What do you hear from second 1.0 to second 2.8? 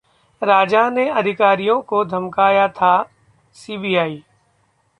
अधिकारियों को धमकाया